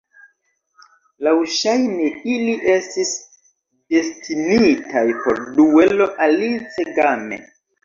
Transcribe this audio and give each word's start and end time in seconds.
Laŭŝajne 1.27 2.07
ili 2.37 2.55
estis 2.77 3.13
destinitaj 3.97 5.05
por 5.21 5.45
duelo 5.61 6.11
"Alice 6.31 6.91
Game". 7.01 7.43